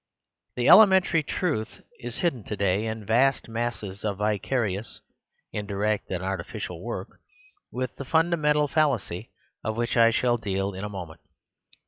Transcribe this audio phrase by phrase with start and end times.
[0.55, 4.99] This elementary truth is hidden to day in vast masses of vicarious,
[5.53, 7.19] indirect and artificial work,
[7.71, 9.29] with the fundamental fal lacy
[9.63, 11.19] of which I shall deal in a moment.